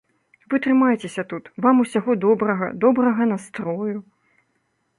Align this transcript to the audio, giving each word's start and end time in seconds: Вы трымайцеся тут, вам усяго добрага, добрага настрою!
Вы 0.53 0.59
трымайцеся 0.63 1.25
тут, 1.33 1.51
вам 1.65 1.83
усяго 1.83 2.11
добрага, 2.25 2.71
добрага 2.85 3.29
настрою! 3.35 3.95